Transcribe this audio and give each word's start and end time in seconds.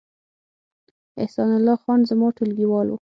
احسان 1.21 1.49
الله 1.57 1.75
خان 1.83 1.99
زما 2.09 2.27
ټولګیوال 2.37 2.87
و 2.89 2.97